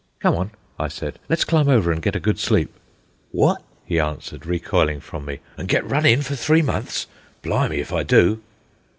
[0.19, 0.49] "Come on,"
[0.79, 1.19] I said.
[1.29, 2.71] "Let's climb over and get a good sleep."
[3.31, 5.41] "Wot?" he answered, recoiling from me.
[5.59, 7.05] "An' get run in fer three months!
[7.43, 8.41] Blimey if I do!"